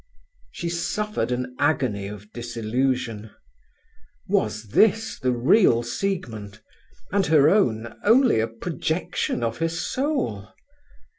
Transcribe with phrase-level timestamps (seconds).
[0.49, 3.29] She suffered an agony of disillusion.
[4.27, 6.59] Was this the real Siegmund,
[7.11, 10.47] and her own only a projection of her soul?